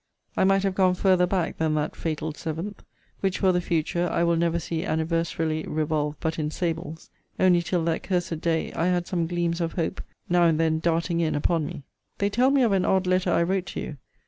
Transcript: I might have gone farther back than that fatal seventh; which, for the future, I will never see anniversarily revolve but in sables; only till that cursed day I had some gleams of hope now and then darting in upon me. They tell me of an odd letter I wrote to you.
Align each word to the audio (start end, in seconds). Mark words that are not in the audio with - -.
I 0.35 0.45
might 0.45 0.63
have 0.63 0.73
gone 0.73 0.95
farther 0.95 1.27
back 1.27 1.57
than 1.59 1.75
that 1.75 1.95
fatal 1.95 2.33
seventh; 2.33 2.81
which, 3.19 3.37
for 3.37 3.51
the 3.51 3.61
future, 3.61 4.09
I 4.11 4.23
will 4.23 4.35
never 4.35 4.57
see 4.57 4.81
anniversarily 4.81 5.63
revolve 5.67 6.15
but 6.19 6.39
in 6.39 6.49
sables; 6.49 7.11
only 7.39 7.61
till 7.61 7.83
that 7.83 8.01
cursed 8.01 8.41
day 8.41 8.73
I 8.73 8.87
had 8.87 9.05
some 9.05 9.27
gleams 9.27 9.61
of 9.61 9.73
hope 9.73 10.01
now 10.27 10.47
and 10.47 10.59
then 10.59 10.79
darting 10.79 11.19
in 11.19 11.35
upon 11.35 11.67
me. 11.67 11.83
They 12.17 12.31
tell 12.31 12.49
me 12.49 12.63
of 12.63 12.71
an 12.71 12.83
odd 12.83 13.05
letter 13.05 13.31
I 13.31 13.43
wrote 13.43 13.67
to 13.67 13.79
you. 13.79 13.97